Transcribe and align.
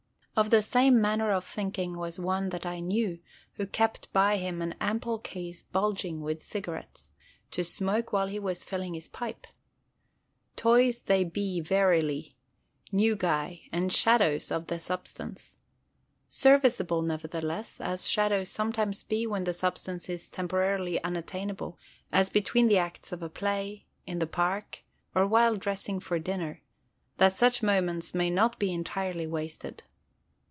Of 0.33 0.49
the 0.49 0.61
same 0.63 0.99
manner 0.99 1.29
of 1.31 1.45
thinking 1.45 1.97
was 1.99 2.17
one 2.19 2.49
that 2.49 2.65
I 2.65 2.79
knew, 2.79 3.19
who 3.55 3.67
kept 3.67 4.11
by 4.11 4.37
him 4.37 4.59
an 4.59 4.73
ample 4.81 5.19
case 5.19 5.61
bulging 5.61 6.21
with 6.21 6.41
cigarettes, 6.41 7.11
to 7.51 7.63
smoke 7.63 8.11
while 8.11 8.25
he 8.25 8.39
was 8.39 8.63
filling 8.63 8.95
his 8.95 9.07
pipe. 9.07 9.45
Toys 10.55 11.03
they 11.03 11.23
be 11.25 11.59
verily, 11.59 12.33
nugæ, 12.91 13.69
and 13.71 13.93
shadows 13.93 14.49
of 14.51 14.65
the 14.65 14.79
substance. 14.79 15.61
Serviceable, 16.27 17.03
nevertheless, 17.03 17.79
as 17.79 18.07
shadows 18.09 18.49
sometimes 18.49 19.03
be 19.03 19.27
when 19.27 19.43
the 19.43 19.53
substance 19.53 20.09
is 20.09 20.31
temporarily 20.31 21.03
unattainable; 21.03 21.77
as 22.11 22.29
between 22.31 22.65
the 22.67 22.79
acts 22.79 23.11
of 23.11 23.21
a 23.21 23.29
play, 23.29 23.85
in 24.07 24.17
the 24.17 24.25
park, 24.25 24.81
or 25.13 25.27
while 25.27 25.55
dressing 25.55 25.99
for 25.99 26.17
dinner: 26.17 26.63
that 27.17 27.33
such 27.33 27.61
moments 27.61 28.15
may 28.15 28.29
not 28.31 28.57
be 28.57 28.73
entirely 28.73 29.27
wasted. 29.27 29.83